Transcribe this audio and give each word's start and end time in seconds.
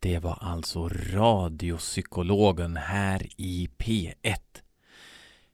Det 0.00 0.18
var 0.18 0.38
alltså 0.40 0.88
radiopsykologen 0.88 2.76
här 2.76 3.26
i 3.36 3.68
P1. 3.78 4.38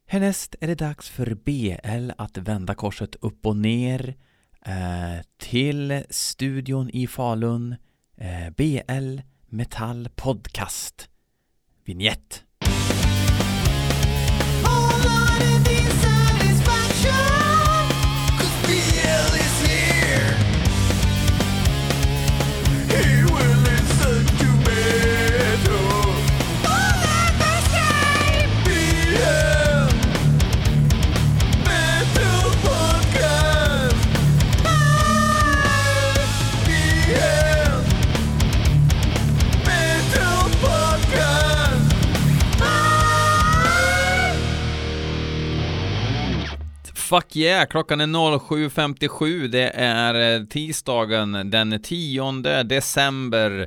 Härnäst 0.06 0.54
är 0.60 0.66
det 0.66 0.74
dags 0.74 1.08
för 1.08 1.34
BL 1.34 2.10
att 2.18 2.38
vända 2.38 2.74
korset 2.74 3.14
upp 3.14 3.46
och 3.46 3.56
ner 3.56 4.14
eh, 4.66 5.24
till 5.36 6.04
studion 6.10 6.90
i 6.90 7.06
Falun. 7.06 7.76
Eh, 8.16 8.50
BL 8.56 9.20
Metall 9.46 10.08
Podcast. 10.14 11.08
Vignett. 11.84 12.44
Fuck 47.04 47.36
yeah, 47.36 47.66
klockan 47.66 48.00
är 48.00 48.06
07.57. 48.06 49.48
Det 49.48 49.70
är 49.74 50.40
eh, 50.40 50.46
tisdagen 50.46 51.50
den 51.50 51.82
10 51.82 52.62
december. 52.62 53.66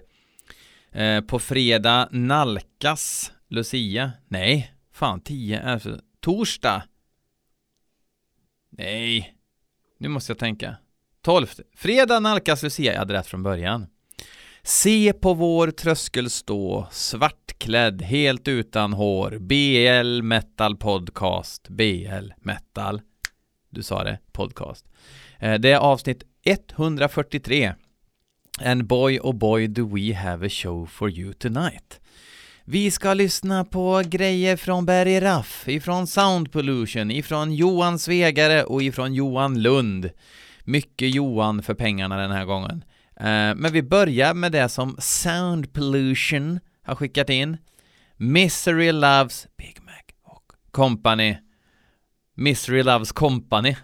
Eh, 0.91 1.21
på 1.21 1.39
fredag 1.39 2.09
nalkas 2.11 3.31
Lucia. 3.49 4.11
Nej, 4.27 4.73
fan 4.93 5.21
10 5.21 5.59
är 5.59 5.79
för... 5.79 5.99
Torsdag. 6.19 6.83
Nej, 8.69 9.35
nu 9.99 10.07
måste 10.07 10.31
jag 10.31 10.39
tänka. 10.39 10.75
12. 11.21 11.47
Fredag 11.75 12.19
nalkas 12.19 12.63
Lucia. 12.63 12.91
Jag 12.91 12.99
hade 12.99 13.13
rätt 13.13 13.27
från 13.27 13.43
början. 13.43 13.87
Se 14.63 15.13
på 15.13 15.33
vår 15.33 15.71
tröskel 15.71 16.29
stå, 16.29 16.87
svartklädd, 16.91 18.01
helt 18.01 18.47
utan 18.47 18.93
hår, 18.93 19.37
BL 19.39 20.23
Metal 20.23 20.77
Podcast, 20.77 21.69
BL 21.69 22.31
Metal 22.41 23.01
du 23.77 23.83
sa 23.83 24.03
det, 24.03 24.17
podcast. 24.31 24.85
Eh, 25.39 25.53
det 25.53 25.71
är 25.71 25.77
avsnitt 25.77 26.23
143. 26.43 27.73
And 28.61 28.87
boy 28.87 29.19
oh 29.19 29.33
boy 29.33 29.67
do 29.67 29.95
we 29.95 30.15
have 30.15 30.45
a 30.45 30.49
show 30.49 30.85
for 30.85 31.09
you 31.09 31.33
tonight. 31.33 31.99
Vi 32.65 32.91
ska 32.91 33.13
lyssna 33.13 33.65
på 33.65 34.03
grejer 34.05 34.57
från 34.57 34.85
Barry 34.85 35.19
Raff, 35.19 35.67
ifrån 35.67 36.07
Sound 36.07 36.51
Pollution, 36.51 37.11
ifrån 37.11 37.53
Johan 37.53 37.99
Svegare 37.99 38.63
och 38.63 38.83
ifrån 38.83 39.13
Johan 39.13 39.61
Lund. 39.61 40.09
Mycket 40.63 41.15
Johan 41.15 41.63
för 41.63 41.73
pengarna 41.73 42.17
den 42.17 42.31
här 42.31 42.45
gången. 42.45 42.83
Eh, 43.15 43.55
men 43.55 43.71
vi 43.71 43.83
börjar 43.83 44.33
med 44.33 44.51
det 44.51 44.69
som 44.69 44.95
Sound 44.99 45.73
Pollution 45.73 46.59
har 46.83 46.95
skickat 46.95 47.29
in. 47.29 47.57
Misery 48.15 48.91
Loves 48.91 49.47
Big 49.57 49.77
Mac 49.85 50.33
och 50.33 50.51
Company 50.71 51.37
Misery 52.39 52.83
Loves 52.83 53.11
Company. 53.11 53.75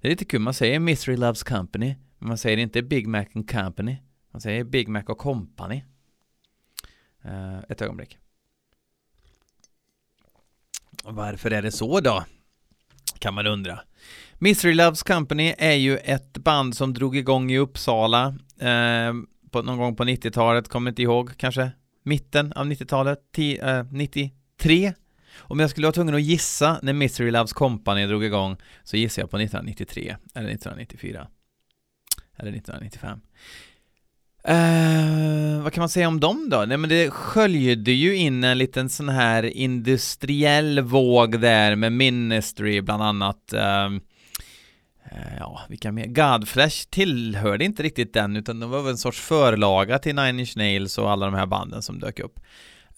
Det 0.00 0.08
är 0.08 0.10
lite 0.10 0.24
kul, 0.24 0.40
man 0.40 0.54
säger 0.54 0.78
Misery 0.78 1.16
Loves 1.16 1.42
Company, 1.42 1.96
men 2.18 2.28
man 2.28 2.38
säger 2.38 2.56
inte 2.56 2.82
Big 2.82 3.06
Mac 3.06 3.24
and 3.34 3.50
Company. 3.50 3.96
Man 4.32 4.40
säger 4.40 4.64
Big 4.64 4.88
Mac 4.88 5.02
och 5.06 5.18
Company. 5.18 5.82
Uh, 7.24 7.58
ett 7.68 7.82
ögonblick. 7.82 8.18
Varför 11.04 11.50
är 11.50 11.62
det 11.62 11.72
så 11.72 12.00
då? 12.00 12.24
Kan 13.18 13.34
man 13.34 13.46
undra. 13.46 13.80
Misery 14.38 14.74
Loves 14.74 15.02
Company 15.02 15.54
är 15.58 15.74
ju 15.74 15.96
ett 15.96 16.38
band 16.38 16.76
som 16.76 16.94
drog 16.94 17.16
igång 17.16 17.50
i 17.50 17.58
Uppsala 17.58 18.26
eh, 18.58 19.12
på, 19.50 19.62
någon 19.62 19.78
gång 19.78 19.96
på 19.96 20.04
90-talet, 20.04 20.68
kommer 20.68 20.90
inte 20.90 21.02
ihåg, 21.02 21.36
kanske 21.36 21.70
mitten 22.02 22.52
av 22.52 22.66
90-talet, 22.66 23.38
eh, 23.38 23.84
93 23.90 24.92
om 25.38 25.60
jag 25.60 25.70
skulle 25.70 25.86
vara 25.86 25.92
tvungen 25.92 26.14
att 26.14 26.22
gissa 26.22 26.78
när 26.82 26.92
Misery 26.92 27.30
Loves 27.30 27.52
Company 27.52 28.06
drog 28.06 28.24
igång 28.24 28.56
så 28.84 28.96
gissar 28.96 29.22
jag 29.22 29.30
på 29.30 29.36
1993 29.36 30.16
eller 30.34 30.48
1994 30.48 31.26
eller 32.36 32.50
1995. 32.52 33.20
Uh, 34.48 35.56
eh, 35.56 35.62
vad 35.62 35.72
kan 35.72 35.82
man 35.82 35.88
säga 35.88 36.08
om 36.08 36.20
dem 36.20 36.48
då? 36.50 36.64
Nej 36.68 36.76
men 36.76 36.90
det 36.90 37.10
sköljde 37.10 37.92
ju 37.92 38.16
in 38.16 38.44
en 38.44 38.58
liten 38.58 38.88
sån 38.88 39.08
här 39.08 39.42
industriell 39.42 40.80
våg 40.80 41.40
där 41.40 41.76
med 41.76 41.92
Ministry 41.92 42.80
bland 42.80 43.02
annat. 43.02 43.52
Uh, 43.54 43.60
uh, 43.60 45.36
ja, 45.38 45.60
vilka 45.68 45.92
mer? 45.92 46.06
Godflesh 46.06 46.88
tillhörde 46.90 47.64
inte 47.64 47.82
riktigt 47.82 48.14
den 48.14 48.36
utan 48.36 48.60
det 48.60 48.66
var 48.66 48.82
väl 48.82 48.90
en 48.90 48.98
sorts 48.98 49.20
förlaga 49.20 49.98
till 49.98 50.14
Nine 50.14 50.40
Inch 50.40 50.56
Nails 50.56 50.98
och 50.98 51.10
alla 51.10 51.26
de 51.26 51.34
här 51.34 51.46
banden 51.46 51.82
som 51.82 52.00
dök 52.00 52.20
upp. 52.20 52.40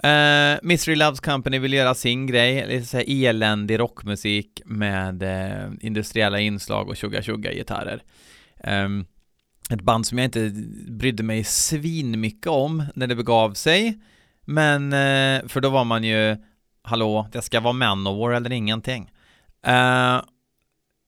Uh, 0.05 0.59
Mystery 0.63 0.97
Loves 0.97 1.21
Company 1.21 1.59
vill 1.59 1.73
göra 1.73 1.95
sin 1.95 2.27
grej, 2.27 2.67
lite 2.67 2.87
såhär 2.87 3.05
eländig 3.09 3.79
rockmusik 3.79 4.63
med 4.65 5.23
uh, 5.23 5.73
industriella 5.81 6.41
inslag 6.41 6.89
och 6.89 6.97
tjugga 6.97 7.23
tjugga 7.23 7.53
gitarrer. 7.53 8.03
Um, 8.65 9.07
ett 9.71 9.81
band 9.81 10.07
som 10.07 10.19
jag 10.19 10.25
inte 10.25 10.51
brydde 10.89 11.23
mig 11.23 11.45
svin 11.45 12.21
mycket 12.21 12.47
om 12.47 12.85
när 12.95 13.07
det 13.07 13.15
begav 13.15 13.55
sig. 13.55 13.99
Men, 14.41 14.93
uh, 14.93 15.49
för 15.49 15.61
då 15.61 15.69
var 15.69 15.85
man 15.85 16.05
ju, 16.05 16.37
hallå, 16.83 17.29
det 17.33 17.43
ska 17.43 17.61
vara 17.61 17.73
Manowar 17.73 18.31
eller 18.31 18.53
ingenting. 18.53 19.11
Uh, 19.67 20.23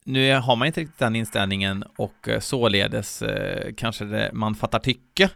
nu 0.05 0.35
har 0.35 0.57
man 0.57 0.67
inte 0.67 0.81
riktigt 0.81 0.99
den 0.99 1.17
inställningen 1.17 1.85
och 1.97 2.29
således 2.41 3.23
kanske 3.77 4.05
det, 4.05 4.31
man 4.33 4.55
fattar 4.55 4.79
tycke 4.79 5.31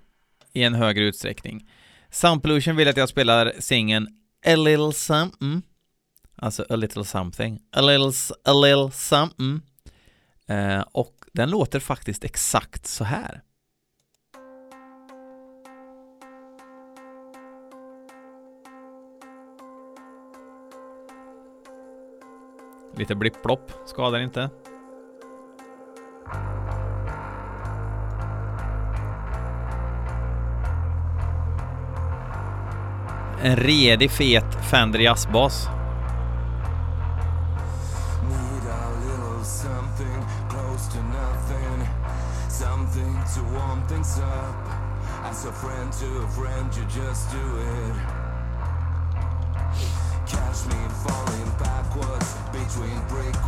i 0.52 0.62
en 0.62 0.74
högre 0.74 1.04
utsträckning. 1.04 1.66
Soundpollution 2.10 2.76
vill 2.76 2.88
att 2.88 2.96
jag 2.96 3.08
spelar 3.08 3.52
singeln 3.58 4.08
A 4.46 4.56
Little 4.56 4.92
Something 4.92 5.48
mm. 5.48 5.62
Alltså 6.36 6.66
A 6.68 6.76
Little 6.76 7.04
Something. 7.04 7.60
A 7.72 7.80
Little, 7.80 8.12
a 8.44 8.52
little 8.52 8.90
Something 8.90 9.60
mm. 10.48 10.78
eh, 10.78 10.84
Och 10.92 11.14
den 11.32 11.50
låter 11.50 11.80
faktiskt 11.80 12.24
exakt 12.24 12.86
så 12.86 13.04
här. 13.04 13.42
Lite 22.96 23.14
blipp-plopp 23.14 23.72
skadar 23.86 24.18
inte. 24.18 24.50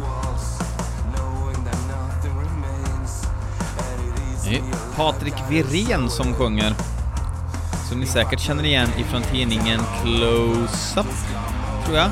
Walls, 0.00 0.58
knowing 1.16 1.64
that 1.64 1.78
nothing 1.88 2.34
remains. 2.38 3.26
Det 4.44 4.56
är 4.56 4.97
Patrik 4.97 5.34
Virén 5.50 6.10
som 6.10 6.34
sjunger 6.34 6.75
som 7.93 8.00
ni 8.00 8.06
säkert 8.06 8.41
känner 8.41 8.65
igen 8.65 8.89
ifrån 8.99 9.23
tidningen 9.23 9.81
Close-Up, 9.81 11.06
tror 11.85 11.97
jag. 11.97 12.11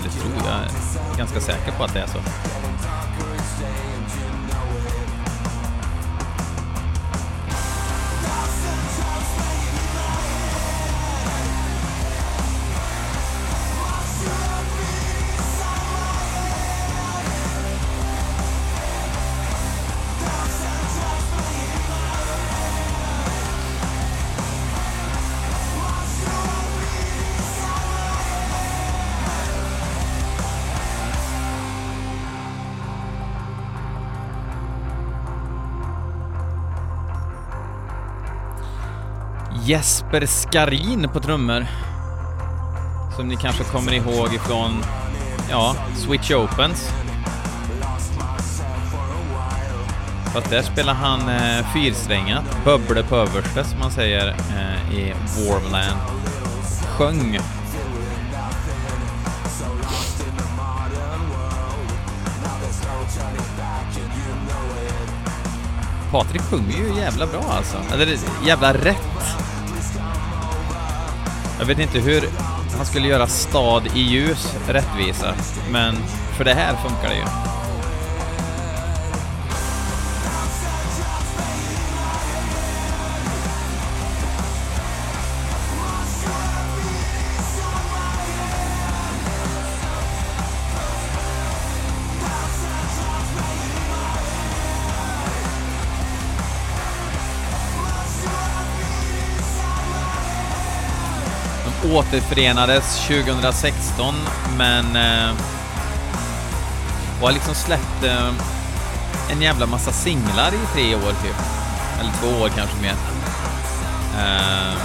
Eller 0.00 0.10
tror 0.10 0.32
jag, 0.36 0.46
jag 0.46 1.14
är 1.14 1.18
ganska 1.18 1.40
säker 1.40 1.72
på 1.72 1.84
att 1.84 1.94
det 1.94 2.00
är 2.00 2.06
så. 2.06 2.18
Jesper 39.68 40.26
Skarin 40.26 41.08
på 41.12 41.20
trummor. 41.20 41.66
Som 43.16 43.28
ni 43.28 43.36
kanske 43.36 43.64
kommer 43.64 43.92
ihåg 43.92 44.34
ifrån, 44.34 44.84
ja, 45.50 45.74
Switch 45.96 46.30
Opens. 46.30 46.90
Fast 50.32 50.50
där 50.50 50.62
spelar 50.62 50.94
han 50.94 51.20
eh, 51.28 51.72
fyrsträngat, 51.74 52.44
bubble 52.64 53.02
på 53.02 53.16
överste 53.16 53.64
som 53.64 53.78
man 53.78 53.90
säger 53.90 54.28
eh, 54.28 54.98
i 54.98 55.14
Warmland. 55.36 56.00
Sjöng. 56.88 57.38
Patrik 66.10 66.42
sjunger 66.42 66.76
ju 66.76 67.00
jävla 67.00 67.26
bra 67.26 67.44
alltså. 67.50 67.76
Eller 67.92 68.18
jävla 68.46 68.74
rätt. 68.74 69.47
Jag 71.58 71.66
vet 71.66 71.78
inte 71.78 71.98
hur 71.98 72.22
han 72.76 72.86
skulle 72.86 73.08
göra 73.08 73.26
stad 73.26 73.82
i 73.94 74.00
ljus 74.00 74.56
rättvisa, 74.68 75.34
men 75.72 75.94
för 76.36 76.44
det 76.44 76.54
här 76.54 76.76
funkar 76.76 77.08
det 77.08 77.14
ju. 77.14 77.57
Återförenades 101.98 103.06
2016, 103.06 104.14
men 104.56 104.96
eh, 104.96 105.30
och 107.20 107.26
har 107.26 107.32
liksom 107.32 107.54
släppt 107.54 108.04
eh, 108.04 108.32
en 109.30 109.42
jävla 109.42 109.66
massa 109.66 109.92
singlar 109.92 110.48
i 110.48 110.74
tre 110.74 110.94
år 110.94 111.12
typ. 111.22 111.36
Eller 112.00 112.12
två 112.20 112.42
år 112.42 112.48
kanske 112.48 112.76
mer. 112.82 112.94
Eh, 114.18 114.78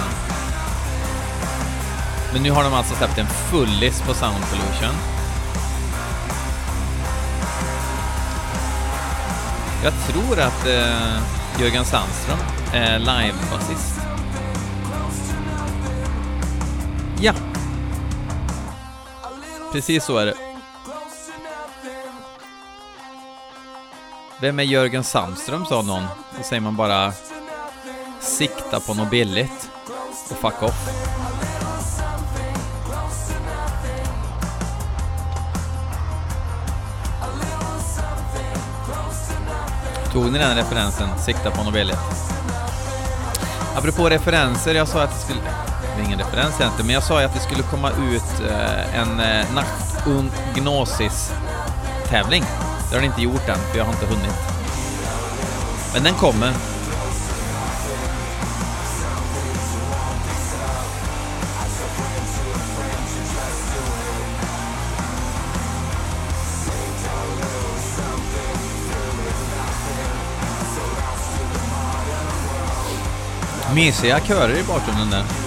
men 2.32 2.42
nu 2.42 2.50
har 2.50 2.64
de 2.64 2.74
alltså 2.74 2.94
släppt 2.94 3.18
en 3.18 3.26
fullis 3.26 4.02
på 4.02 4.14
Sound 4.14 4.44
Pollution. 4.50 4.94
Jag 9.84 9.92
tror 10.08 10.40
att 10.40 10.66
eh, 10.66 11.60
Jörgen 11.60 11.84
Sandström 11.84 12.38
är 12.72 12.98
livebasist. 12.98 14.03
Precis 19.74 20.04
så 20.04 20.16
är 20.18 20.26
det. 20.26 20.34
Vem 24.40 24.58
är 24.58 24.62
Jörgen 24.62 25.04
Sandström, 25.04 25.66
sa 25.66 25.82
någon. 25.82 26.02
Då 26.36 26.42
säger 26.42 26.60
man 26.60 26.76
bara 26.76 27.12
sikta 28.20 28.80
på 28.80 28.94
något 28.94 29.10
billigt 29.10 29.70
och 30.30 30.36
fuck 30.36 30.62
off. 30.62 30.88
Tog 40.12 40.32
ni 40.32 40.38
den 40.38 40.56
referensen? 40.56 41.08
Sikta 41.18 41.50
på 41.50 41.64
något 41.64 41.74
billigt. 41.74 41.98
Apropå 43.76 44.08
referenser, 44.08 44.74
jag 44.74 44.88
sa 44.88 45.02
att 45.02 45.10
det 45.10 45.20
skulle... 45.20 45.73
Det 45.96 46.02
är 46.02 46.06
ingen 46.06 46.18
referens 46.18 46.60
egentligen, 46.60 46.86
men 46.86 46.94
jag 46.94 47.02
sa 47.02 47.20
ju 47.20 47.26
att 47.26 47.34
det 47.34 47.40
skulle 47.40 47.62
komma 47.62 47.90
ut 47.90 48.50
eh, 48.50 49.00
en 49.00 49.20
eh, 49.20 49.54
Nacht 49.54 50.06
und 50.06 50.30
Gnosis-tävling. 50.54 52.44
Det 52.88 52.94
har 52.94 53.02
den 53.02 53.10
inte 53.10 53.22
gjort 53.22 53.48
än, 53.48 53.58
för 53.70 53.78
jag 53.78 53.84
har 53.84 53.92
inte 53.92 54.06
hunnit. 54.06 54.34
Men 55.94 56.02
den 56.02 56.14
kommer. 56.14 56.52
Mysiga 73.74 74.20
körer 74.20 74.56
i 74.58 74.62
bakgrunden 74.62 75.10
där. 75.10 75.43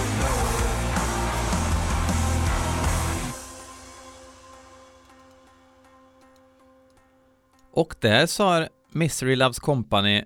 Och 7.78 7.94
där 8.00 8.26
sa 8.26 8.68
Misery 8.90 9.36
Loves 9.36 9.58
Company 9.58 10.24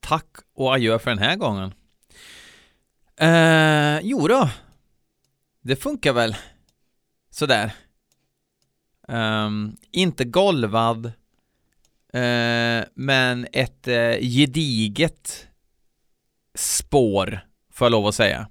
tack 0.00 0.26
och 0.54 0.74
adjö 0.74 0.98
för 0.98 1.10
den 1.10 1.18
här 1.18 1.36
gången. 1.36 1.74
Eh, 3.16 4.00
jo 4.02 4.28
då. 4.28 4.50
Det 5.60 5.76
funkar 5.76 6.12
väl. 6.12 6.36
Sådär. 7.30 7.72
Um, 9.08 9.76
inte 9.90 10.24
golvad, 10.24 11.06
uh, 11.06 12.84
men 12.94 13.46
ett 13.52 13.88
uh, 13.88 14.20
gediget 14.20 15.48
spår, 16.54 17.46
får 17.72 17.84
jag 17.84 17.92
lov 17.92 18.06
att 18.06 18.14
säga. 18.14 18.48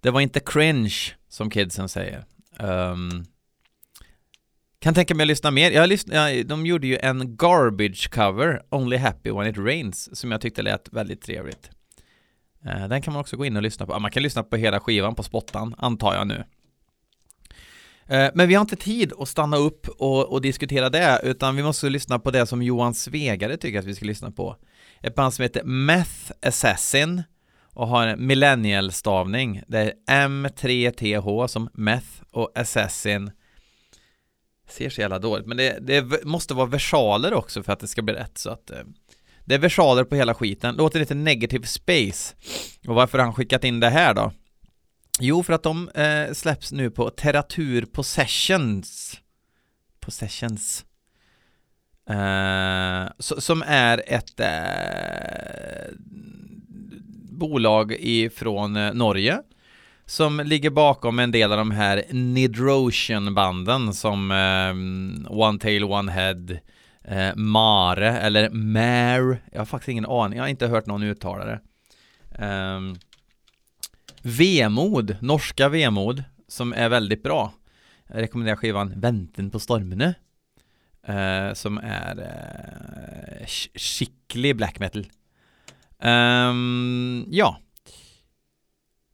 Det 0.00 0.10
var 0.10 0.20
inte 0.20 0.40
cringe, 0.40 1.14
som 1.28 1.50
kidsen 1.50 1.88
säger. 1.88 2.24
Um, 2.58 3.24
kan 4.80 4.94
tänka 4.94 5.14
mig 5.14 5.24
att 5.24 5.28
lyssna 5.28 5.50
mer. 5.50 5.70
Jag 5.70 5.88
lyssnat, 5.88 6.14
ja, 6.16 6.44
de 6.44 6.66
gjorde 6.66 6.86
ju 6.86 6.98
en 6.98 7.36
garbage 7.36 8.10
cover, 8.10 8.62
Only 8.70 8.96
Happy 8.96 9.30
When 9.30 9.46
It 9.46 9.58
Rains, 9.58 10.18
som 10.18 10.32
jag 10.32 10.40
tyckte 10.40 10.62
lät 10.62 10.92
väldigt 10.92 11.22
trevligt. 11.22 11.70
Eh, 12.64 12.88
den 12.88 13.02
kan 13.02 13.12
man 13.12 13.20
också 13.20 13.36
gå 13.36 13.44
in 13.44 13.56
och 13.56 13.62
lyssna 13.62 13.86
på. 13.86 13.98
man 13.98 14.10
kan 14.10 14.22
lyssna 14.22 14.42
på 14.42 14.56
hela 14.56 14.80
skivan 14.80 15.14
på 15.14 15.22
spottan, 15.22 15.74
antar 15.78 16.14
jag 16.14 16.26
nu. 16.26 16.44
Eh, 18.06 18.30
men 18.34 18.48
vi 18.48 18.54
har 18.54 18.60
inte 18.60 18.76
tid 18.76 19.12
att 19.18 19.28
stanna 19.28 19.56
upp 19.56 19.88
och, 19.88 20.32
och, 20.32 20.40
diskutera 20.40 20.90
det, 20.90 21.20
utan 21.22 21.56
vi 21.56 21.62
måste 21.62 21.88
lyssna 21.88 22.18
på 22.18 22.30
det 22.30 22.46
som 22.46 22.62
Johan 22.62 22.94
Svegare 22.94 23.56
tycker 23.56 23.78
att 23.78 23.84
vi 23.84 23.94
ska 23.94 24.04
lyssna 24.04 24.30
på. 24.30 24.56
Ett 25.00 25.14
band 25.14 25.34
som 25.34 25.42
heter 25.42 25.64
Meth 25.64 26.32
Assassin 26.42 27.22
och 27.74 27.88
har 27.88 28.06
en 28.06 28.26
millennial-stavning. 28.26 29.62
Det 29.68 29.78
är 29.78 29.92
M3TH 30.26 31.46
som 31.46 31.68
Meth 31.72 32.22
och 32.30 32.52
Assassin 32.54 33.30
ser 34.68 34.90
så 34.90 35.00
jävla 35.00 35.18
dåligt, 35.18 35.46
men 35.46 35.56
det, 35.56 35.78
det, 35.80 36.24
måste 36.24 36.54
vara 36.54 36.66
versaler 36.66 37.34
också 37.34 37.62
för 37.62 37.72
att 37.72 37.80
det 37.80 37.88
ska 37.88 38.02
bli 38.02 38.14
rätt 38.14 38.38
så 38.38 38.50
att 38.50 38.70
eh, 38.70 38.78
det 39.44 39.54
är 39.54 39.58
versaler 39.58 40.04
på 40.04 40.14
hela 40.14 40.34
skiten, 40.34 40.74
låter 40.74 41.00
lite 41.00 41.14
negative 41.14 41.66
space. 41.66 42.34
Och 42.86 42.94
varför 42.94 43.18
har 43.18 43.24
han 43.24 43.34
skickat 43.34 43.64
in 43.64 43.80
det 43.80 43.90
här 43.90 44.14
då? 44.14 44.32
Jo, 45.20 45.42
för 45.42 45.52
att 45.52 45.62
de 45.62 45.88
eh, 45.88 46.32
släpps 46.32 46.72
nu 46.72 46.90
på 46.90 47.10
Terratur 47.10 47.84
Possessions. 47.84 49.20
Possessions. 50.00 50.84
Eh, 52.10 53.08
so, 53.18 53.40
som 53.40 53.62
är 53.66 54.02
ett 54.06 54.40
eh, 54.40 55.94
bolag 57.30 57.92
ifrån 57.98 58.76
eh, 58.76 58.94
Norge 58.94 59.42
som 60.08 60.40
ligger 60.40 60.70
bakom 60.70 61.18
en 61.18 61.30
del 61.30 61.52
av 61.52 61.58
de 61.58 61.70
här 61.70 62.04
Nidrosian-banden 62.10 63.94
som 63.94 64.30
eh, 64.30 65.32
One 65.32 65.58
Tail 65.58 65.84
One 65.84 66.12
Head, 66.12 66.58
eh, 67.04 67.34
Mare 67.36 68.18
eller 68.18 68.50
Mare, 68.50 69.38
jag 69.52 69.60
har 69.60 69.66
faktiskt 69.66 69.88
ingen 69.88 70.06
aning, 70.06 70.36
jag 70.36 70.44
har 70.44 70.48
inte 70.48 70.66
hört 70.66 70.86
någon 70.86 71.02
uttala 71.02 71.44
det. 71.44 71.60
Eh, 72.44 72.80
Vemod, 74.22 75.16
norska 75.20 75.68
Vemod, 75.68 76.24
som 76.48 76.72
är 76.72 76.88
väldigt 76.88 77.22
bra. 77.22 77.52
Jag 78.06 78.22
rekommenderar 78.22 78.56
skivan 78.56 79.00
Vänten 79.00 79.50
på 79.50 79.58
stormene. 79.58 80.14
Eh, 81.06 81.52
som 81.54 81.78
är 81.78 82.20
eh, 82.20 83.46
skicklig 83.74 84.56
black 84.56 84.78
metal. 84.78 85.06
Um, 86.02 87.26
ja, 87.30 87.58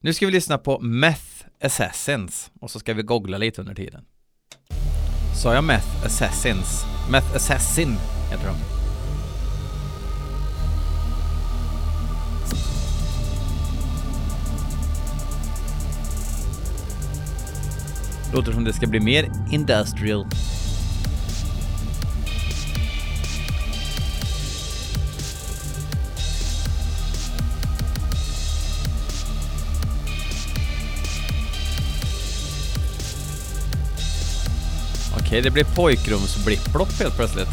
nu 0.04 0.12
ska 0.12 0.26
vi 0.26 0.32
lyssna 0.32 0.58
på 0.58 0.80
Meth 0.80 1.44
Assassins 1.62 2.50
och 2.60 2.70
så 2.70 2.78
ska 2.78 2.94
vi 2.94 3.02
googla 3.02 3.38
lite 3.38 3.60
under 3.60 3.74
tiden. 3.74 4.04
Sa 5.42 5.54
jag 5.54 5.64
Meth 5.64 6.06
Assassins? 6.06 6.84
Meth 7.10 7.36
Assassin 7.36 7.96
heter 8.30 8.46
de. 8.46 8.54
Låter 18.34 18.52
som 18.52 18.64
det 18.64 18.72
ska 18.72 18.86
bli 18.86 19.00
mer 19.00 19.32
industrial. 19.52 20.26
Okej, 35.34 35.42
det 35.42 35.50
blir 35.50 35.64
pojkrumsblipplopp 35.64 36.98
helt 36.98 37.16
plötsligt. 37.16 37.48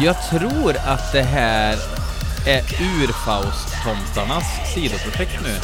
Jag 0.00 0.16
tror 0.30 0.76
att 0.76 1.12
det 1.12 1.22
här 1.22 1.76
är 2.46 2.62
Urfaust-tomtarnas 2.62 4.74
sidoprojekt 4.74 5.40
nu. 5.42 5.54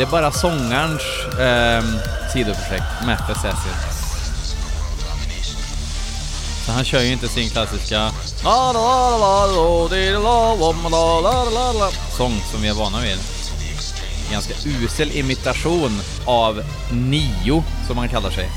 Det 0.00 0.04
är 0.04 0.10
bara 0.10 0.32
sångarens 0.32 1.02
eh, 1.38 1.84
sidoprojekt, 2.32 2.84
Matt 3.06 3.30
Assassin. 3.30 3.72
Så 6.66 6.72
han 6.72 6.84
kör 6.84 7.00
ju 7.00 7.12
inte 7.12 7.28
sin 7.28 7.50
klassiska 7.50 8.10
sång 12.16 12.40
som 12.50 12.62
vi 12.62 12.68
är 12.68 12.74
vana 12.74 13.00
vid. 13.00 13.18
Ganska 14.32 14.54
usel 14.64 15.10
imitation 15.10 16.00
av 16.26 16.62
Nio, 16.92 17.64
som 17.86 17.98
han 17.98 18.08
kallar 18.08 18.30
sig. 18.30 18.48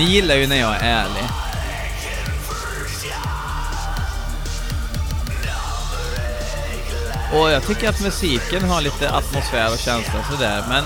Ni 0.00 0.06
gillar 0.06 0.34
ju 0.34 0.46
när 0.46 0.56
jag 0.56 0.76
är 0.76 0.80
ärlig. 0.80 1.22
Och 7.32 7.50
jag 7.50 7.66
tycker 7.66 7.88
att 7.88 8.00
musiken 8.00 8.62
har 8.62 8.80
lite 8.80 9.10
atmosfär 9.10 9.72
och 9.72 9.78
känsla 9.78 10.24
sådär, 10.30 10.64
men 10.68 10.84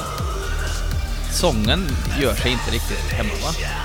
sången 1.32 1.86
gör 2.20 2.34
sig 2.34 2.52
inte 2.52 2.70
riktigt 2.70 3.12
hemma 3.12 3.34
va? 3.42 3.83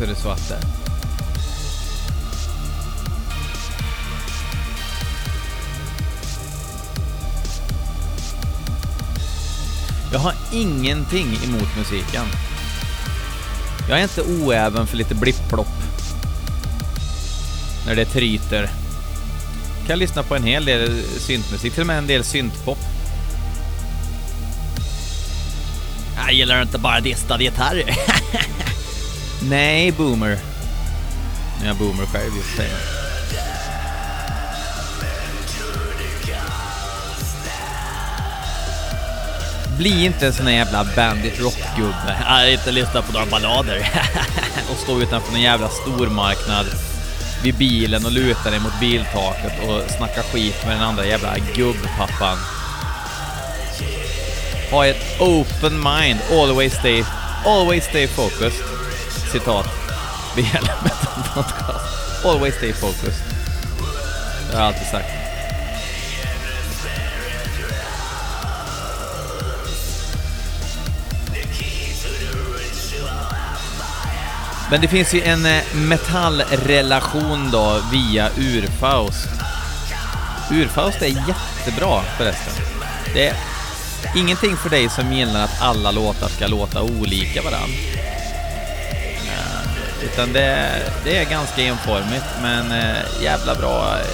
Så 0.00 0.04
är 0.04 0.08
det 0.08 0.14
så. 0.14 0.30
Eh, 0.30 0.60
Jag 10.12 10.18
har 10.18 10.34
ingenting 10.52 11.38
emot 11.44 11.76
musiken. 11.76 12.26
Jag 13.88 13.98
är 13.98 14.02
inte 14.02 14.22
oäven 14.22 14.86
för 14.86 14.96
lite 14.96 15.14
blipplopp. 15.14 15.66
När 17.86 17.96
det 17.96 18.04
tryter. 18.04 18.70
Kan 19.86 19.98
lyssna 19.98 20.22
på 20.22 20.36
en 20.36 20.44
hel 20.44 20.64
del 20.64 21.02
syntmusik, 21.18 21.72
till 21.72 21.80
och 21.80 21.86
med 21.86 21.98
en 21.98 22.06
del 22.06 22.24
syntpop. 22.24 22.78
Jag 26.16 26.32
gillar 26.32 26.62
inte 26.62 26.78
bara 26.78 27.00
distade 27.00 27.44
gitarrer. 27.44 27.96
Nej, 29.42 29.92
boomer. 29.92 30.38
Nu 31.58 31.64
är 31.64 31.68
jag 31.68 31.76
boomer 31.76 32.06
själv 32.06 32.36
just 32.36 32.56
säger 32.56 32.76
Bli 39.78 40.04
inte 40.04 40.26
en 40.26 40.32
sån 40.32 40.46
här 40.46 40.52
jävla 40.52 40.86
bandit 40.96 41.40
rockgubbe. 41.40 42.16
Jag 42.26 42.52
inte 42.52 42.72
lyssna 42.72 43.02
på 43.02 43.12
några 43.12 43.26
ballader. 43.26 43.78
och 44.72 44.78
stå 44.78 45.00
utanför 45.00 45.34
en 45.34 45.40
jävla 45.40 45.68
stormarknad 45.68 46.66
vid 47.42 47.54
bilen 47.54 48.04
och 48.04 48.12
luta 48.12 48.50
dig 48.50 48.60
mot 48.60 48.80
biltaket 48.80 49.52
och 49.68 49.90
snacka 49.90 50.22
skit 50.22 50.56
med 50.66 50.76
den 50.76 50.82
andra 50.82 51.06
jävla 51.06 51.36
gubbpappan. 51.54 52.38
Ha 54.70 54.86
ett 54.86 55.20
open 55.20 55.72
mind, 55.72 56.20
always 56.32 56.74
stay, 56.74 57.04
always 57.46 57.84
stay 57.84 58.06
focused. 58.06 58.79
Citat. 59.32 59.66
Det 60.36 60.40
gäller 60.40 60.74
med 60.82 60.92
podcast. 61.34 62.24
Always 62.24 62.54
stay 62.54 62.72
focused. 62.72 63.24
Det 64.50 64.56
har 64.56 64.64
jag 64.64 64.74
alltid 64.74 64.86
sagt. 64.86 65.08
Men 74.70 74.80
det 74.80 74.88
finns 74.88 75.14
ju 75.14 75.22
en 75.22 75.46
eh, 75.46 75.62
metallrelation 75.74 77.50
då 77.50 77.80
via 77.92 78.28
Urfaust. 78.38 79.28
Urfaust 80.50 81.02
är 81.02 81.06
jättebra 81.06 82.02
förresten. 82.02 82.64
Det 83.14 83.26
är 83.28 83.36
ingenting 84.16 84.56
för 84.56 84.70
dig 84.70 84.88
som 84.88 85.12
gillar 85.12 85.44
att 85.44 85.62
alla 85.62 85.90
låtar 85.90 86.28
ska 86.28 86.46
låta 86.46 86.82
olika 86.82 87.42
varann. 87.42 87.99
Utan 90.04 90.32
det, 90.32 90.70
det 91.04 91.16
är 91.16 91.30
ganska 91.30 91.62
enformigt, 91.62 92.24
men 92.42 92.72
eh, 92.72 93.22
jävla 93.22 93.54
bra, 93.54 93.98
eh, 93.98 94.04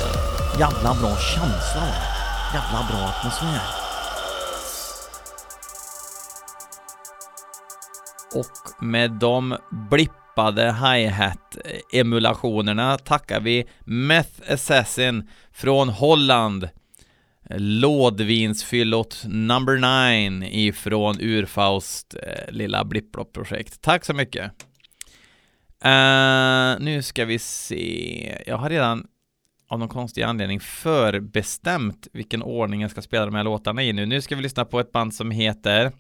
jävla 0.61 0.95
bra 1.01 1.17
känsla. 1.17 1.83
Jävla 2.55 2.87
bra 2.91 2.99
atmosfär. 3.09 3.61
Och 8.35 8.85
med 8.85 9.11
de 9.11 9.57
blippade 9.91 10.73
hi-hat-emulationerna 10.73 12.99
tackar 12.99 13.41
vi 13.41 13.67
Meth 13.85 14.53
Assassin 14.53 15.29
från 15.53 15.89
Holland. 15.89 16.69
Lådvinsfyllot 17.59 19.23
number 19.27 19.77
9 20.39 20.49
ifrån 20.49 21.21
Urfaust 21.21 22.15
eh, 22.15 22.53
lilla 22.53 22.85
blipplopp-projekt. 22.85 23.81
Tack 23.81 24.05
så 24.05 24.15
mycket. 24.15 24.53
Uh, 25.87 26.81
nu 26.81 27.03
ska 27.03 27.25
vi 27.25 27.39
se. 27.39 28.43
Jag 28.47 28.57
har 28.57 28.71
redan 28.71 29.07
av 29.69 29.79
någon 29.79 29.89
konstig 29.89 30.23
anledning 30.23 30.61
förbestämt 30.61 32.09
vilken 32.13 32.43
ordning 32.43 32.81
jag 32.81 32.91
ska 32.91 33.03
spela 33.03 33.27
de 33.27 33.35
här 33.35 33.45
låtarna 33.45 33.83
i 33.83 33.93
nu. 33.93 34.07
Nu 34.07 34.21
ska 34.21 34.37
vi 34.37 34.43
lyssna 34.43 34.65
på 34.65 34.81
ett 34.81 34.93
band 34.93 35.15
som 35.15 35.31
heter 35.31 35.93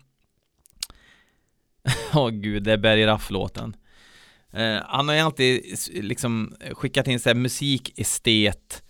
Åh 2.15 2.27
oh, 2.27 2.31
gud, 2.31 2.63
det 2.63 2.73
är 2.73 2.79
Berg 2.79 3.07
Raff-låten. 3.07 3.77
Uh, 4.55 4.79
han 4.87 5.09
har 5.09 5.15
ju 5.15 5.21
alltid 5.21 5.79
liksom 5.93 6.57
skickat 6.73 7.09
in 7.09 7.21
så 7.21 7.29
här 7.29 7.37
musikestet, 7.37 8.83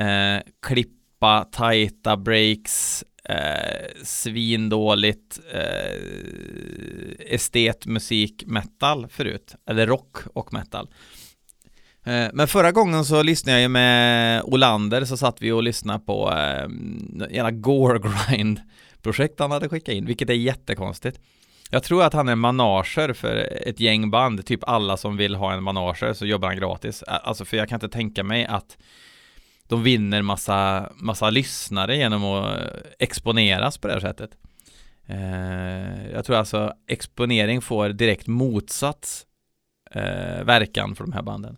uh, 0.00 0.52
klippa, 0.66 1.44
tajta 1.52 2.16
breaks, 2.16 3.04
Eh, 3.28 4.02
svindåligt 4.04 5.40
eh, 5.52 6.00
estet, 7.34 7.86
musik, 7.86 8.44
metal 8.46 9.06
förut, 9.08 9.54
eller 9.68 9.86
rock 9.86 10.16
och 10.32 10.52
metal. 10.52 10.88
Eh, 12.04 12.28
men 12.32 12.48
förra 12.48 12.72
gången 12.72 13.04
så 13.04 13.22
lyssnade 13.22 13.56
jag 13.58 13.62
ju 13.62 13.68
med 13.68 14.42
Olander 14.42 15.04
så 15.04 15.16
satt 15.16 15.42
vi 15.42 15.52
och 15.52 15.62
lyssnade 15.62 15.98
på 15.98 16.32
eh, 16.32 17.36
ena 17.36 17.50
Gore 17.50 17.98
Grind 17.98 18.60
projekt 19.02 19.40
han 19.40 19.50
hade 19.50 19.68
skickat 19.68 19.94
in, 19.94 20.06
vilket 20.06 20.30
är 20.30 20.34
jättekonstigt. 20.34 21.20
Jag 21.70 21.82
tror 21.82 22.02
att 22.02 22.12
han 22.12 22.28
är 22.28 22.34
manager 22.34 23.12
för 23.12 23.36
ett 23.68 23.80
gäng 23.80 24.10
band, 24.10 24.46
typ 24.46 24.60
alla 24.68 24.96
som 24.96 25.16
vill 25.16 25.34
ha 25.34 25.52
en 25.52 25.62
manager 25.62 26.12
så 26.12 26.26
jobbar 26.26 26.48
han 26.48 26.56
gratis. 26.56 27.02
Eh, 27.02 27.14
alltså 27.22 27.44
för 27.44 27.56
jag 27.56 27.68
kan 27.68 27.76
inte 27.76 27.88
tänka 27.88 28.24
mig 28.24 28.46
att 28.46 28.78
de 29.68 29.82
vinner 29.82 30.22
massa, 30.22 30.92
massa 30.96 31.30
lyssnare 31.30 31.96
genom 31.96 32.24
att 32.24 32.60
eh, 32.60 32.66
exponeras 32.98 33.78
på 33.78 33.88
det 33.88 33.94
här 33.94 34.00
sättet. 34.00 34.30
Eh, 35.06 36.10
jag 36.12 36.24
tror 36.24 36.36
alltså 36.36 36.74
exponering 36.86 37.62
får 37.62 37.88
direkt 37.88 38.26
motsatt 38.26 39.26
eh, 39.90 40.44
verkan 40.44 40.96
för 40.96 41.04
de 41.04 41.12
här 41.12 41.22
banden. 41.22 41.56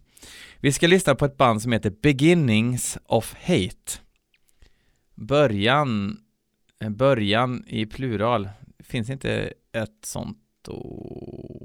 Vi 0.60 0.72
ska 0.72 0.86
lyssna 0.86 1.14
på 1.14 1.24
ett 1.24 1.36
band 1.36 1.62
som 1.62 1.72
heter 1.72 1.90
Beginnings 2.02 2.98
of 3.04 3.34
Hate. 3.34 3.98
Början, 5.14 6.20
eh, 6.80 6.90
början 6.90 7.64
i 7.66 7.86
plural 7.86 8.48
finns 8.78 9.10
inte 9.10 9.52
ett 9.72 10.04
sånt 10.04 10.68
ord 10.68 11.58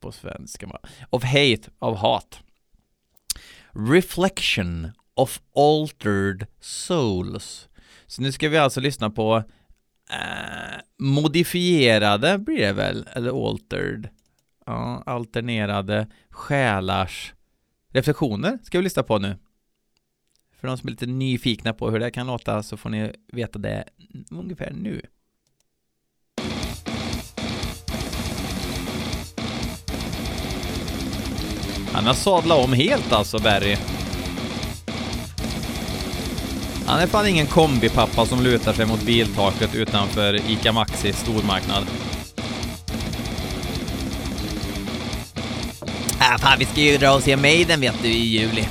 på 0.00 0.12
svenska. 0.12 0.78
Of 1.10 1.24
hate, 1.24 1.70
av 1.78 1.96
hat. 1.96 2.40
Reflection 3.70 4.90
of 5.14 5.40
altered 5.54 6.46
souls. 6.60 7.68
Så 8.06 8.22
nu 8.22 8.32
ska 8.32 8.48
vi 8.48 8.58
alltså 8.58 8.80
lyssna 8.80 9.10
på 9.10 9.36
eh, 10.10 10.80
modifierade 10.98 12.38
blir 12.38 12.58
det 12.58 12.72
väl, 12.72 13.08
eller 13.12 13.48
altered. 13.48 14.08
Ja, 14.66 15.02
alternerade 15.06 16.06
själars 16.30 17.34
reflektioner 17.88 18.58
ska 18.62 18.78
vi 18.78 18.84
lyssna 18.84 19.02
på 19.02 19.18
nu. 19.18 19.36
För 20.60 20.68
de 20.68 20.78
som 20.78 20.88
är 20.88 20.90
lite 20.90 21.06
nyfikna 21.06 21.72
på 21.72 21.90
hur 21.90 21.98
det 21.98 22.10
kan 22.10 22.26
låta 22.26 22.62
så 22.62 22.76
får 22.76 22.90
ni 22.90 23.12
veta 23.32 23.58
det 23.58 23.84
ungefär 24.30 24.72
nu. 24.72 25.02
Han 31.92 32.06
har 32.06 32.14
sadlat 32.14 32.64
om 32.64 32.72
helt 32.72 33.12
alltså, 33.12 33.38
Barry. 33.38 33.76
Han 36.86 37.00
är 37.00 37.06
fan 37.06 37.26
ingen 37.26 37.46
kombipappa 37.46 38.26
som 38.26 38.42
lutar 38.42 38.72
sig 38.72 38.86
mot 38.86 39.02
biltaket 39.02 39.74
utanför 39.74 40.50
ICA 40.50 40.72
Maxi 40.72 41.12
stormarknad. 41.12 41.84
Ah, 46.18 46.38
fan, 46.38 46.58
vi 46.58 46.64
ska 46.64 46.80
ju 46.80 46.96
dra 46.96 47.14
och 47.14 47.22
se 47.22 47.36
Maiden 47.36 47.80
vet 47.80 48.02
du 48.02 48.08
i 48.08 48.24
juli. 48.24 48.68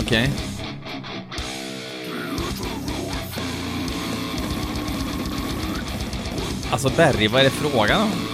Okej. 0.00 0.30
Alltså 6.70 6.90
Berry, 6.96 7.28
vad 7.28 7.40
är 7.40 7.44
det 7.44 7.50
frågan 7.50 8.00
om? 8.02 8.33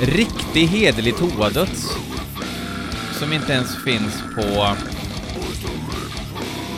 Riktig 0.00 0.66
hederlig 0.66 1.16
toadöds. 1.16 1.96
Som 3.12 3.32
inte 3.32 3.52
ens 3.52 3.76
finns 3.76 4.22
på 4.34 4.76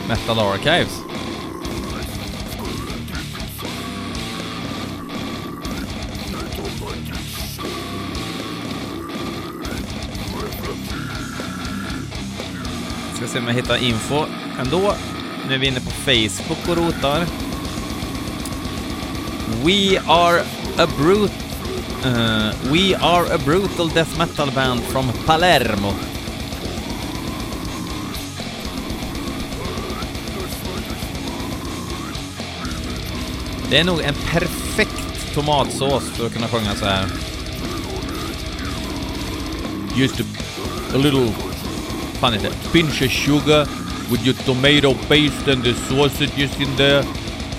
Metal 0.07 0.39
Archives. 0.39 0.99
Ska 13.15 13.27
se 13.27 13.39
om 13.39 13.47
jag 13.47 13.53
hittar 13.53 13.83
info 13.83 14.25
ändå. 14.59 14.95
Nu 15.47 15.53
är 15.53 15.57
vi 15.57 15.67
inne 15.67 15.79
på 15.79 15.91
Facebook 15.91 16.69
och 16.69 16.77
rotar. 16.77 17.25
We 19.63 20.01
are 20.05 20.41
a 20.77 20.87
brute... 20.97 21.40
Uh, 22.03 22.51
we 22.71 22.95
are 22.95 23.31
a 23.31 23.37
brutal 23.37 23.87
death 23.87 24.17
metal 24.17 24.51
band 24.51 24.81
from 24.81 25.11
Palermo. 25.25 25.93
Det 33.69 33.77
är 33.77 33.83
nog 33.83 34.01
en 34.01 34.13
perfekt 34.13 35.33
tomatsås 35.33 36.03
för 36.03 36.25
att 36.25 36.33
kunna 36.33 36.47
sjunga 36.47 36.75
så 36.75 36.85
här. 36.85 37.05
Just 39.95 40.19
a, 40.19 40.23
a 40.93 40.97
little 40.97 41.27
fan 42.13 42.33
heter 42.33 42.49
det? 42.49 42.71
Pinch 42.71 43.01
of 43.01 43.11
sugar 43.11 43.67
with 44.11 44.25
your 44.25 44.35
tomato 44.45 44.93
paste 44.93 45.51
and 45.51 45.63
the 45.63 45.73
sausages 45.73 46.59
in 46.59 46.75
there. 46.77 47.03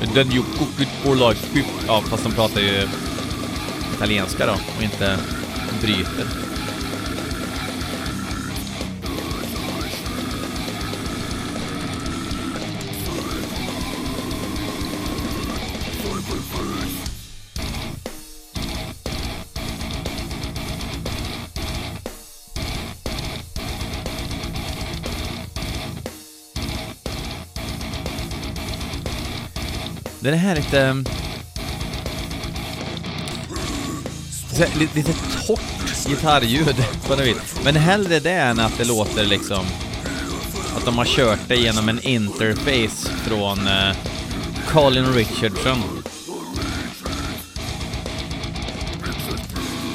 And 0.00 0.10
then 0.14 0.32
you 0.32 0.42
cook 0.58 0.80
it 0.80 0.88
for 0.88 1.14
like 1.14 1.40
50... 1.40 1.70
Ja, 1.86 2.00
fast 2.00 2.24
de 2.24 2.32
pratar 2.32 2.60
ju 2.60 2.88
italienska 3.94 4.46
då 4.46 4.52
och 4.76 4.82
inte 4.82 5.18
bryter. 5.80 6.26
Den 30.22 30.34
här 30.34 30.56
lite... 30.56 31.04
så 34.56 34.64
här, 34.64 34.78
lite, 34.78 34.96
lite 34.96 35.12
torrt 35.46 36.06
gitarrljud 36.06 36.84
på 37.06 37.16
något 37.16 37.26
vis. 37.26 37.36
Men 37.64 37.76
hellre 37.76 38.20
det 38.20 38.32
än 38.32 38.60
att 38.60 38.78
det 38.78 38.84
låter 38.84 39.24
liksom... 39.24 39.64
Att 40.76 40.84
de 40.84 40.98
har 40.98 41.04
kört 41.04 41.40
det 41.48 41.56
genom 41.56 41.88
en 41.88 42.00
interface 42.02 43.10
från 43.24 43.58
eh, 43.68 43.96
Colin 44.68 45.12
Richardson. 45.12 45.78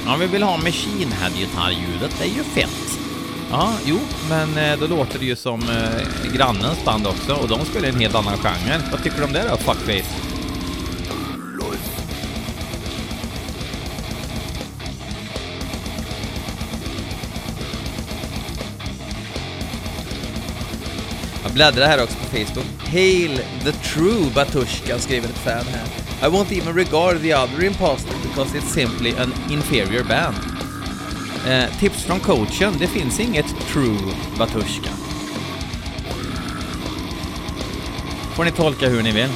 Ja, 0.05 0.15
vi 0.15 0.27
vill 0.27 0.43
ha 0.43 0.57
Machine 0.57 1.11
Head-gitarrljudet, 1.11 2.11
det 2.19 2.23
är 2.23 2.35
ju 2.35 2.43
fett. 2.43 2.99
Ja, 3.51 3.73
jo, 3.85 3.99
men 4.29 4.57
eh, 4.57 4.79
då 4.79 4.87
låter 4.87 5.19
det 5.19 5.25
ju 5.25 5.35
som 5.35 5.61
eh, 5.61 6.33
grannens 6.33 6.85
band 6.85 7.07
också 7.07 7.33
och 7.33 7.47
de 7.47 7.65
spelar 7.65 7.89
en 7.89 7.99
helt 7.99 8.15
annan 8.15 8.37
genre. 8.37 8.81
Vad 8.91 9.03
tycker 9.03 9.17
du 9.17 9.23
om 9.23 9.33
det 9.33 9.43
då, 9.49 9.57
fuckface? 9.57 10.26
Bläddrar 21.57 21.87
här 21.87 22.03
också 22.03 22.15
på 22.17 22.25
Facebook. 22.25 22.65
Hail 22.91 23.41
the 23.63 23.71
true 23.71 24.31
Batushka 24.35 24.99
skriver 24.99 25.29
ett 25.29 25.37
fan 25.37 25.65
här. 25.65 25.87
I 26.27 26.31
won't 26.31 26.61
even 26.61 26.75
regard 26.75 27.21
the 27.21 27.35
other 27.35 27.63
imposter 27.63 28.13
because 28.23 28.57
it's 28.57 28.73
simply 28.73 29.13
an 29.17 29.33
inferior 29.49 30.03
band. 30.03 30.35
Eh, 31.47 31.79
tips 31.79 32.03
från 32.03 32.19
coachen, 32.19 32.73
det 32.79 32.87
finns 32.87 33.19
inget 33.19 33.45
true 33.73 33.97
Batushka. 34.37 34.89
Får 38.35 38.45
ni 38.45 38.51
tolka 38.51 38.89
hur 38.89 39.03
ni 39.03 39.11
vill. 39.11 39.29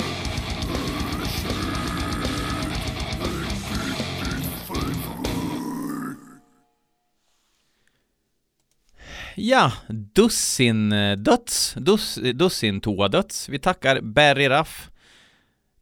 Ja, 9.44 9.72
dussin 9.90 10.92
eh, 10.92 11.18
döds, 11.18 11.74
dus, 11.78 12.18
eh, 12.18 12.36
dussin 12.36 12.82
toadöds. 12.82 13.50
Vi 13.50 13.60
tackar 13.60 14.02
Barry 14.02 14.50
Raff. 14.50 14.90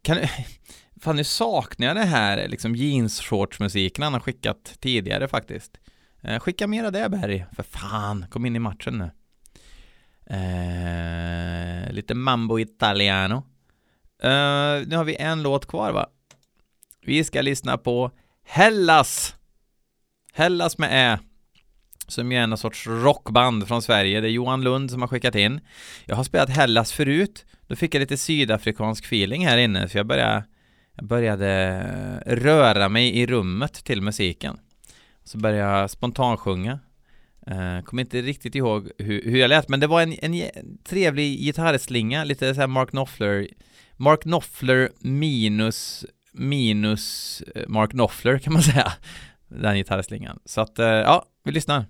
Kan 0.02 0.17
Fan, 1.02 1.15
nu 1.15 1.24
saknar 1.24 1.88
jag 1.88 1.95
det 1.95 2.06
här 2.06 2.38
eh, 2.38 2.48
liksom 2.48 2.76
jeansshortsmusiken 2.76 4.04
han 4.04 4.13
har 4.13 4.19
skickat 4.19 4.78
tidigare 4.80 5.28
faktiskt. 5.28 5.78
Eh, 6.22 6.39
skicka 6.39 6.67
mera 6.67 6.91
det 6.91 7.10
Barry, 7.10 7.43
för 7.56 7.63
fan, 7.63 8.26
kom 8.30 8.45
in 8.45 8.56
i 8.56 8.60
matchen 8.60 8.98
nu. 8.98 9.12
Eh, 10.36 11.91
lite 11.91 12.13
mambo 12.13 12.60
italiano. 12.60 13.36
Eh, 14.24 14.88
nu 14.88 14.95
har 14.95 15.04
vi 15.04 15.15
en 15.15 15.43
låt 15.43 15.65
kvar 15.65 15.91
va? 15.91 16.10
Vi 17.02 17.24
ska 17.24 17.41
lyssna 17.41 17.78
på 17.78 18.12
Hellas. 18.43 19.36
Hellas 20.34 20.78
med 20.78 20.89
Ä. 21.13 21.29
Som 22.10 22.32
ju 22.32 22.38
är 22.38 22.41
en 22.41 22.58
sorts 22.58 22.88
rockband 22.88 23.67
från 23.67 23.82
Sverige. 23.82 24.22
Det 24.22 24.28
är 24.28 24.32
Johan 24.32 24.62
Lund 24.62 24.91
som 24.91 25.02
har 25.02 25.08
skickat 25.08 25.36
in. 25.36 25.60
Jag 26.06 26.15
har 26.15 26.24
spelat 26.24 26.50
Hellas 26.50 26.91
förut. 26.91 27.45
Då 27.67 27.76
fick 27.76 27.95
jag 27.95 28.00
lite 28.00 28.17
sydafrikansk 28.17 29.06
feeling 29.06 29.48
här 29.48 29.58
inne, 29.58 29.89
så 29.89 29.98
jag 29.98 30.06
började, 30.06 30.43
jag 30.95 31.06
började 31.06 31.50
eh, 32.26 32.36
röra 32.36 32.89
mig 32.89 33.17
i 33.17 33.26
rummet 33.26 33.74
till 33.74 34.02
musiken. 34.02 34.60
Så 35.24 35.38
började 35.38 35.80
jag 35.80 35.89
spontansjunga. 35.89 36.80
Uh, 37.52 37.78
eh, 37.78 37.84
kommer 37.84 38.02
inte 38.02 38.22
riktigt 38.22 38.56
ihåg 38.56 38.91
hur, 38.98 39.24
hur 39.24 39.38
jag 39.38 39.50
lät, 39.50 39.69
men 39.69 39.80
det 39.80 39.88
var 39.88 40.02
en, 40.02 40.15
en 40.22 40.50
trevlig 40.84 41.39
gitarrslinga, 41.39 42.24
lite 42.24 42.56
så 42.56 42.62
här 42.62 42.67
Mark 42.67 42.89
Knopfler 42.89 43.48
Mark 43.98 44.22
Knopfler 44.22 44.89
minus 45.00 46.06
minus 46.32 47.41
eh, 47.56 47.67
Mark 47.67 47.91
Knopfler 47.91 48.39
kan 48.39 48.54
man 48.54 48.63
säga. 48.72 48.93
Den 49.48 49.76
gitarrslingan. 49.76 50.39
Så 50.45 50.62
att, 50.62 50.80
uh, 50.80 50.86
ja, 50.86 51.26
vi 51.43 51.52
lyssnar. 51.52 51.86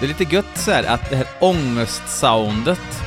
Det 0.00 0.06
är 0.06 0.08
lite 0.08 0.34
gött 0.34 0.58
så 0.58 0.70
här 0.70 0.84
att 0.84 1.10
det 1.10 1.16
här 1.16 1.26
ångestsoundet 1.40 3.02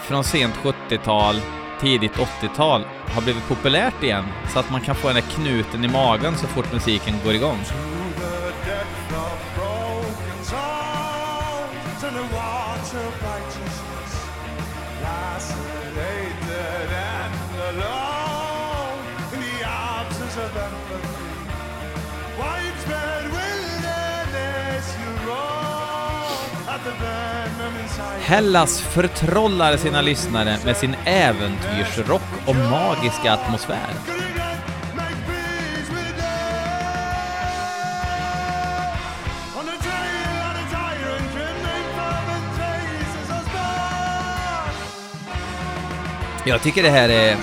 från 0.00 0.24
sent 0.24 0.54
70-tal, 0.54 1.40
tidigt 1.80 2.12
80-tal 2.12 2.84
har 3.08 3.22
blivit 3.22 3.48
populärt 3.48 4.02
igen 4.02 4.24
så 4.52 4.58
att 4.58 4.70
man 4.70 4.80
kan 4.80 4.94
få 4.94 5.08
den 5.08 5.16
där 5.16 5.22
knuten 5.22 5.84
i 5.84 5.88
magen 5.88 6.36
så 6.36 6.46
fort 6.46 6.72
musiken 6.72 7.14
går 7.24 7.34
igång. 7.34 7.58
Hellas 28.20 28.80
förtrollar 28.80 29.76
sina 29.76 30.02
lyssnare 30.02 30.56
med 30.64 30.76
sin 30.76 30.96
äventyrsrock 31.04 32.22
och 32.46 32.56
magiska 32.56 33.32
atmosfär. 33.32 34.14
Jag 46.46 46.62
tycker 46.62 46.82
det 46.82 46.90
här 46.90 47.08
är 47.08 47.36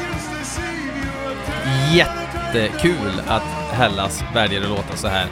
jättekul 1.96 3.22
att 3.28 3.44
Hellas 3.72 4.24
väljer 4.34 4.62
att 4.62 4.70
låta 4.70 4.96
så 4.96 5.08
här. 5.08 5.28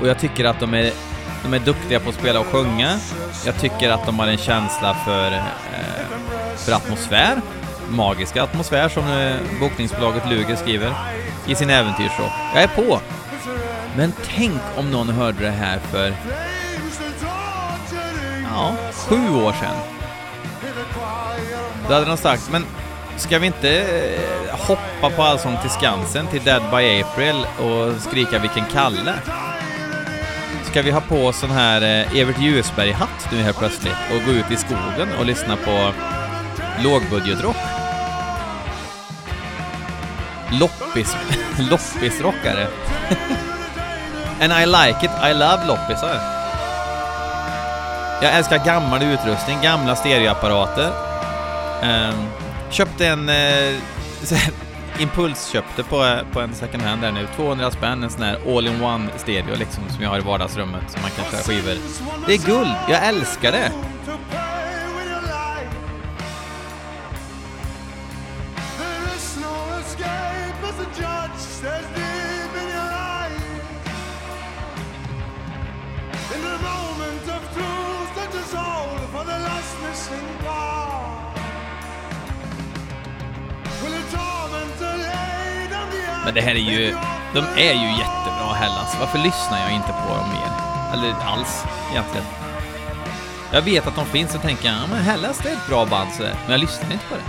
Och 0.00 0.08
jag 0.08 0.18
tycker 0.18 0.44
att 0.44 0.60
de 0.60 0.74
är, 0.74 0.92
de 1.42 1.54
är 1.54 1.58
duktiga 1.58 2.00
på 2.00 2.08
att 2.08 2.14
spela 2.14 2.40
och 2.40 2.46
sjunga. 2.46 2.98
Jag 3.46 3.60
tycker 3.60 3.90
att 3.90 4.06
de 4.06 4.18
har 4.18 4.26
en 4.26 4.38
känsla 4.38 4.96
för, 5.04 5.32
eh, 5.32 5.42
för 6.56 6.72
atmosfär, 6.72 7.40
magiska 7.88 8.42
atmosfär 8.42 8.88
som 8.88 9.12
eh, 9.12 9.36
bokningsbolaget 9.60 10.28
Luger 10.28 10.56
skriver 10.56 10.92
i 11.46 11.54
sin 11.54 11.70
äventyrsrock. 11.70 12.32
Jag 12.54 12.62
är 12.62 12.68
på! 12.68 13.00
Men 13.96 14.12
tänk 14.24 14.60
om 14.76 14.90
någon 14.90 15.08
hörde 15.08 15.44
det 15.44 15.50
här 15.50 15.78
för 15.78 16.14
ja, 18.50 18.74
sju 18.94 19.34
år 19.34 19.52
sedan. 19.52 19.76
Då 21.88 21.94
hade 21.94 22.06
de 22.06 22.16
sagt, 22.16 22.48
men 22.52 22.64
ska 23.16 23.38
vi 23.38 23.46
inte 23.46 23.80
eh, 23.80 24.58
hoppa 24.66 25.16
på 25.16 25.22
Allsång 25.22 25.56
till 25.60 25.70
Skansen 25.70 26.26
till 26.26 26.44
Dead 26.44 26.62
by 26.62 27.02
April 27.02 27.46
och 27.58 28.02
skrika 28.02 28.38
vilken 28.38 28.64
Kalle? 28.72 29.14
Ska 30.70 30.82
vi 30.82 30.90
ha 30.90 31.00
på 31.00 31.26
oss 31.26 31.38
sån 31.38 31.50
här 31.50 31.82
eh, 31.82 32.20
Evert 32.20 32.38
Ljusberg-hatt 32.38 33.32
nu 33.32 33.42
helt 33.42 33.58
plötsligt 33.58 33.96
och 34.10 34.24
gå 34.26 34.32
ut 34.32 34.50
i 34.50 34.56
skogen 34.56 35.08
och 35.18 35.26
lyssna 35.26 35.56
på 35.56 35.92
lågbudgetrock? 36.82 37.56
Loppis, 40.60 41.16
loppisrockare. 41.70 42.66
And 44.40 44.52
I 44.52 44.66
like 44.66 45.06
it, 45.06 45.10
I 45.30 45.32
love 45.32 45.66
loppisar. 45.66 46.20
Jag 48.22 48.34
älskar 48.34 48.64
gammal 48.64 49.02
utrustning, 49.02 49.58
gamla 49.62 49.96
stereoapparater. 49.96 50.92
Um, 51.82 52.26
köpte 52.70 53.06
en 53.06 53.28
uh, 53.28 53.78
impulsköpte 55.00 55.82
på, 55.82 56.18
på 56.32 56.40
en 56.40 56.54
second 56.54 56.82
hand 56.82 57.02
där 57.02 57.12
nu. 57.12 57.26
200 57.36 57.70
spänn, 57.70 58.02
en 58.02 58.10
sån 58.10 58.22
här 58.22 58.38
all-in-one 58.56 59.08
stereo 59.16 59.56
liksom 59.58 59.84
som 59.88 60.02
jag 60.02 60.10
har 60.10 60.18
i 60.18 60.22
vardagsrummet 60.22 60.90
som 60.90 61.02
man 61.02 61.10
kan 61.10 61.24
köra 61.24 61.40
skivor. 61.40 61.76
Det 62.26 62.34
är 62.34 62.46
guld, 62.46 62.74
jag 62.88 63.08
älskar 63.08 63.52
det! 63.52 63.72
De 87.34 87.38
är 87.38 87.72
ju 87.72 87.88
jättebra 87.98 88.54
Hellas. 88.54 88.96
Varför 89.00 89.18
lyssnar 89.18 89.60
jag 89.60 89.72
inte 89.72 89.88
på 89.88 90.14
dem 90.14 90.28
mer? 90.28 90.52
Eller 90.92 91.14
alls, 91.24 91.64
egentligen. 91.90 92.26
Jag 93.52 93.62
vet 93.62 93.86
att 93.86 93.96
de 93.96 94.06
finns 94.06 94.34
och 94.34 94.42
tänker 94.42 94.68
ja 94.68 94.86
men 94.90 94.98
Hellas 95.02 95.38
det 95.38 95.48
är 95.48 95.52
ett 95.52 95.68
bra 95.68 95.86
band 95.86 96.12
sådär, 96.12 96.34
men 96.42 96.50
jag 96.50 96.60
lyssnar 96.60 96.92
inte 96.92 97.04
på 97.08 97.14
det. 97.14 97.22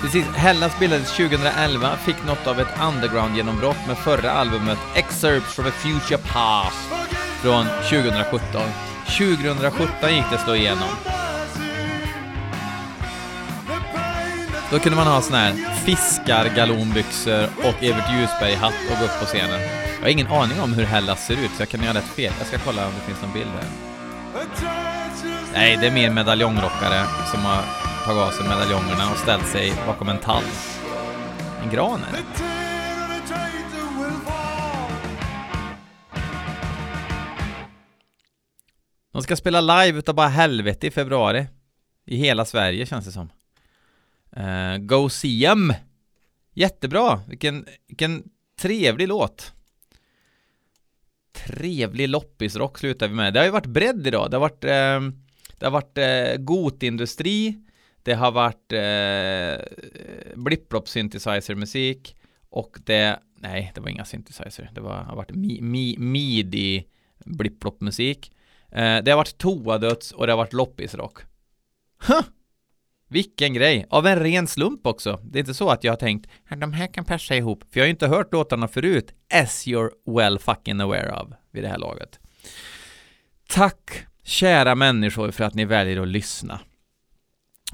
Precis, 0.00 0.26
Hellas 0.26 0.78
bildades 0.78 1.16
2011, 1.16 1.96
fick 1.96 2.26
något 2.26 2.46
av 2.46 2.60
ett 2.60 2.80
underground-genombrott 2.88 3.86
med 3.86 3.98
förra 3.98 4.30
albumet 4.30 4.78
Excerpts 4.94 5.54
from 5.54 5.66
a 5.66 5.70
Future 5.70 6.20
Past 6.32 6.88
från 7.42 7.66
2017. 7.66 8.62
2017 9.18 10.14
gick 10.14 10.24
det 10.30 10.36
att 10.36 10.44
slå 10.44 10.54
igenom. 10.54 11.13
Då 14.74 14.80
kunde 14.80 14.96
man 14.96 15.06
ha 15.06 15.20
sån 15.20 15.34
här 15.34 15.52
fiskargalonbyxor 15.84 17.44
och 17.58 17.82
Evert 17.82 18.12
Ljusberg-hatt 18.12 18.74
och 18.90 18.98
gå 18.98 19.04
upp 19.04 19.20
på 19.20 19.26
scenen. 19.26 19.60
Jag 19.96 20.02
har 20.02 20.08
ingen 20.08 20.26
aning 20.26 20.60
om 20.60 20.72
hur 20.72 20.84
Hellas 20.84 21.26
ser 21.26 21.34
ut, 21.34 21.50
så 21.56 21.62
jag 21.62 21.68
kan 21.68 21.82
göra 21.82 21.94
rätt 21.94 22.04
fel. 22.04 22.32
Jag 22.38 22.46
ska 22.46 22.58
kolla 22.58 22.86
om 22.86 22.92
det 22.94 23.00
finns 23.00 23.22
någon 23.22 23.32
bild 23.32 23.50
här. 23.50 23.64
Nej, 25.52 25.76
det 25.80 25.86
är 25.86 25.90
mer 25.90 26.10
medaljongrockare 26.10 27.06
som 27.30 27.40
har 27.40 27.62
tagit 28.04 28.22
av 28.22 28.30
sig 28.30 28.48
medaljongerna 28.48 29.10
och 29.12 29.18
ställt 29.18 29.46
sig 29.46 29.72
bakom 29.86 30.08
en 30.08 30.18
tall. 30.18 30.42
En 31.62 31.70
gran 31.70 32.00
är 32.00 32.12
det. 32.12 32.24
De 39.12 39.22
ska 39.22 39.36
spela 39.36 39.60
live 39.60 39.98
utav 39.98 40.14
bara 40.14 40.28
helvete 40.28 40.86
i 40.86 40.90
februari. 40.90 41.46
I 42.06 42.16
hela 42.16 42.44
Sverige 42.44 42.86
känns 42.86 43.04
det 43.04 43.12
som. 43.12 43.30
Uh, 44.36 44.78
Go 44.78 45.08
See 45.08 45.44
Em! 45.44 45.72
Jättebra! 46.54 47.20
Vilken, 47.28 47.66
vilken 47.86 48.24
trevlig 48.58 49.08
låt. 49.08 49.52
Trevlig 51.32 52.08
loppisrock 52.08 52.78
slutar 52.78 53.08
vi 53.08 53.14
med. 53.14 53.32
Det 53.32 53.40
har 53.40 53.44
ju 53.44 53.52
varit 53.52 53.66
bredd 53.66 54.06
idag. 54.06 54.30
Det 54.30 54.36
har 54.36 54.40
varit, 54.40 54.64
uh, 54.64 55.14
det 55.58 55.66
har 55.66 55.70
varit 55.70 55.98
uh, 55.98 56.44
gotindustri. 56.44 57.62
Det 58.02 58.14
har 58.14 58.32
varit 58.32 58.72
uh, 58.72 59.64
blipplopp 60.36 60.88
synthesizer 60.88 61.54
musik 61.54 62.16
och 62.48 62.78
det, 62.84 63.18
nej 63.34 63.72
det 63.74 63.80
var 63.80 63.88
inga 63.88 64.04
synthesizer, 64.04 64.70
det 64.74 64.80
var, 64.80 64.96
har 64.96 65.16
varit 65.16 65.30
mi, 65.30 65.60
mi, 65.60 65.96
midi 65.98 66.84
blipplopp 67.24 67.80
musik 67.80 68.30
Eh, 68.74 69.02
det 69.02 69.10
har 69.10 69.16
varit 69.16 69.38
toadöds 69.38 70.12
och 70.12 70.26
det 70.26 70.32
har 70.32 70.36
varit 70.36 70.52
loppisrock. 70.52 71.18
Huh! 72.06 72.22
Vilken 73.14 73.54
grej! 73.54 73.86
Av 73.90 74.06
en 74.06 74.18
ren 74.18 74.46
slump 74.46 74.86
också. 74.86 75.20
Det 75.24 75.38
är 75.38 75.40
inte 75.40 75.54
så 75.54 75.70
att 75.70 75.84
jag 75.84 75.92
har 75.92 75.96
tänkt 75.96 76.30
att 76.48 76.60
de 76.60 76.72
här 76.72 76.86
kan 76.86 77.04
passa 77.04 77.36
ihop, 77.36 77.64
för 77.72 77.80
jag 77.80 77.82
har 77.82 77.86
ju 77.86 77.90
inte 77.90 78.06
hört 78.06 78.32
låtarna 78.32 78.68
förut, 78.68 79.12
as 79.34 79.66
you're 79.66 79.90
well 80.06 80.38
fucking 80.38 80.80
aware 80.80 81.12
of, 81.12 81.28
vid 81.52 81.62
det 81.62 81.68
här 81.68 81.78
laget. 81.78 82.18
Tack, 83.48 84.06
kära 84.24 84.74
människor, 84.74 85.30
för 85.30 85.44
att 85.44 85.54
ni 85.54 85.64
väljer 85.64 86.00
att 86.00 86.08
lyssna. 86.08 86.60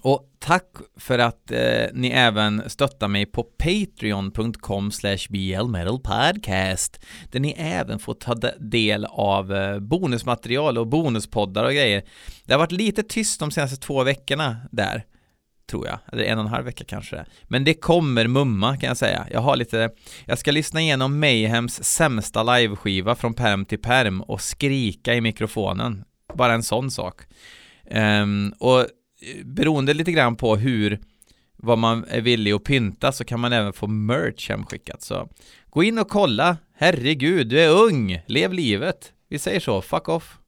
Och 0.02 0.30
tack 0.38 0.66
för 0.96 1.18
att 1.18 1.50
eh, 1.50 1.86
ni 1.92 2.08
även 2.08 2.70
stöttar 2.70 3.08
mig 3.08 3.26
på 3.26 3.42
patreon.com 3.42 4.90
blmetalpodcast 5.28 7.00
där 7.30 7.40
ni 7.40 7.54
även 7.58 7.98
får 7.98 8.14
ta 8.14 8.34
del 8.58 9.04
av 9.04 9.54
eh, 9.54 9.78
bonusmaterial 9.78 10.78
och 10.78 10.86
bonuspoddar 10.86 11.64
och 11.64 11.72
grejer. 11.72 12.04
Det 12.44 12.52
har 12.52 12.58
varit 12.58 12.72
lite 12.72 13.02
tyst 13.02 13.40
de 13.40 13.50
senaste 13.50 13.76
två 13.76 14.04
veckorna 14.04 14.56
där 14.70 15.04
tror 15.70 15.86
jag, 15.86 15.98
eller 16.12 16.24
en 16.24 16.38
och 16.38 16.44
en 16.44 16.50
halv 16.50 16.64
vecka 16.64 16.84
kanske. 16.84 17.24
Men 17.42 17.64
det 17.64 17.74
kommer 17.74 18.26
mumma 18.26 18.76
kan 18.76 18.88
jag 18.88 18.96
säga. 18.96 19.26
Jag 19.30 19.40
har 19.40 19.56
lite, 19.56 19.90
jag 20.24 20.38
ska 20.38 20.50
lyssna 20.50 20.80
igenom 20.80 21.20
Mayhems 21.20 21.84
sämsta 21.84 22.42
liveskiva 22.42 23.14
från 23.14 23.34
perm 23.34 23.64
till 23.64 23.78
perm 23.78 24.20
och 24.20 24.40
skrika 24.40 25.14
i 25.14 25.20
mikrofonen. 25.20 26.04
Bara 26.34 26.54
en 26.54 26.62
sån 26.62 26.90
sak. 26.90 27.22
Um, 27.90 28.54
och 28.58 28.80
eh, 28.80 28.86
beroende 29.44 29.94
lite 29.94 30.12
grann 30.12 30.36
på 30.36 30.56
hur 30.56 31.00
vad 31.56 31.78
man 31.78 32.04
är 32.08 32.20
villig 32.20 32.52
att 32.52 32.64
pynta 32.64 33.12
så 33.12 33.24
kan 33.24 33.40
man 33.40 33.52
även 33.52 33.72
få 33.72 33.86
merch 33.86 34.50
hemskickat. 34.50 35.02
Så 35.02 35.28
gå 35.70 35.82
in 35.82 35.98
och 35.98 36.08
kolla. 36.08 36.56
Herregud 36.74 37.48
du 37.48 37.60
är 37.60 37.70
ung. 37.70 38.22
Lev 38.26 38.52
livet. 38.52 39.12
Vi 39.28 39.38
säger 39.38 39.60
så. 39.60 39.82
Fuck 39.82 40.08
off. 40.08 40.39